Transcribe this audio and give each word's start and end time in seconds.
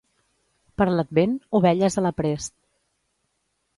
Per 0.81 0.87
l'Advent, 0.93 1.37
ovelles 1.59 1.99
a 1.99 2.05
l'aprest. 2.07 2.57